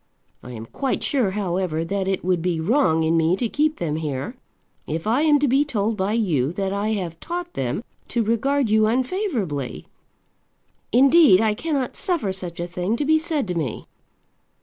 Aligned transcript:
I 0.41 0.49
am 0.53 0.65
quite 0.65 1.03
sure, 1.03 1.29
however, 1.29 1.85
that 1.85 2.07
it 2.07 2.25
would 2.25 2.41
be 2.41 2.59
wrong 2.59 3.03
in 3.03 3.15
me 3.15 3.35
to 3.35 3.47
keep 3.47 3.77
them 3.77 3.97
here, 3.97 4.35
if 4.87 5.05
I 5.05 5.21
am 5.21 5.37
to 5.37 5.47
be 5.47 5.63
told 5.63 5.95
by 5.95 6.13
you 6.13 6.51
that 6.53 6.73
I 6.73 6.93
have 6.93 7.19
taught 7.19 7.53
them 7.53 7.83
to 8.07 8.23
regard 8.23 8.67
you 8.67 8.87
unfavourably. 8.87 9.85
Indeed, 10.91 11.39
I 11.39 11.53
cannot 11.53 11.95
suffer 11.95 12.33
such 12.33 12.59
a 12.59 12.65
thing 12.65 12.95
to 12.95 13.05
be 13.05 13.19
said 13.19 13.47
to 13.49 13.53
me." 13.53 13.85